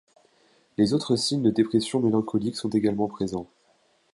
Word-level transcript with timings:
Les 0.79 0.95
autres 0.95 1.15
signes 1.15 1.43
de 1.43 1.51
dépression 1.51 1.99
mélancolique 1.99 2.55
sont 2.55 2.71
également 2.71 3.07
présents. 3.07 3.47